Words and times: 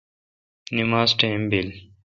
نماز 0.77 1.09
ٹیم 1.19 1.41
بیل۔ 1.51 1.69